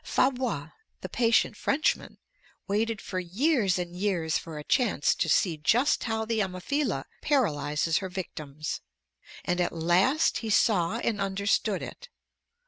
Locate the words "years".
3.19-3.77, 3.95-4.35